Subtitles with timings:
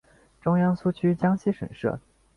[0.41, 1.99] 中央苏区江西省设。